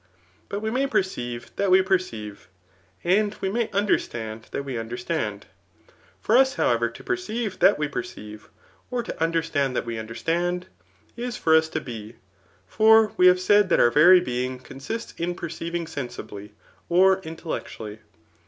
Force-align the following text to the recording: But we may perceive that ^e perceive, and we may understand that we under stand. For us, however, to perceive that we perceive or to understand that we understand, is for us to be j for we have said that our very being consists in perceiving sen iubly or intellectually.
But 0.49 0.61
we 0.61 0.71
may 0.71 0.87
perceive 0.87 1.55
that 1.57 1.69
^e 1.69 1.85
perceive, 1.85 2.49
and 3.03 3.35
we 3.39 3.51
may 3.51 3.69
understand 3.69 4.47
that 4.49 4.65
we 4.65 4.75
under 4.75 4.97
stand. 4.97 5.45
For 6.19 6.35
us, 6.35 6.55
however, 6.55 6.89
to 6.89 7.03
perceive 7.03 7.59
that 7.59 7.77
we 7.77 7.87
perceive 7.87 8.49
or 8.89 9.03
to 9.03 9.21
understand 9.23 9.75
that 9.75 9.85
we 9.85 9.99
understand, 9.99 10.65
is 11.15 11.37
for 11.37 11.55
us 11.55 11.69
to 11.69 11.81
be 11.81 12.13
j 12.13 12.15
for 12.65 13.11
we 13.15 13.27
have 13.27 13.39
said 13.39 13.69
that 13.69 13.79
our 13.79 13.91
very 13.91 14.19
being 14.21 14.57
consists 14.57 15.13
in 15.19 15.35
perceiving 15.35 15.85
sen 15.85 16.07
iubly 16.07 16.49
or 16.89 17.19
intellectually. 17.19 17.99